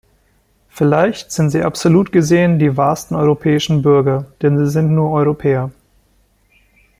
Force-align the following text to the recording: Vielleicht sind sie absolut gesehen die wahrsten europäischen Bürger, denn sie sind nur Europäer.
Vielleicht 0.67 1.31
sind 1.31 1.51
sie 1.51 1.61
absolut 1.61 2.11
gesehen 2.11 2.57
die 2.57 2.75
wahrsten 2.75 3.15
europäischen 3.15 3.83
Bürger, 3.83 4.25
denn 4.41 4.57
sie 4.57 4.67
sind 4.67 4.95
nur 4.95 5.11
Europäer. 5.11 5.69